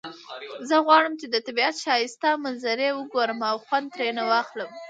زه 0.67 0.75
غواړم 0.85 1.13
چې 1.21 1.27
د 1.29 1.35
طبیعت 1.47 1.75
ښایسته 1.85 2.29
منظری 2.43 2.89
وګورم 2.93 3.39
او 3.51 3.57
خوند 3.65 3.87
ترینه 3.95 4.23
واخلم 4.31 4.71